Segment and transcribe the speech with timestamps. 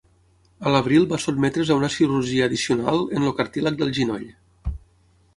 [0.67, 4.25] A l'abril va sotmetre's a una cirurgia addicional en el cartílag del genoll.